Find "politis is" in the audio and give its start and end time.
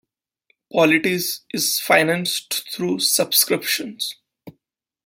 0.73-1.79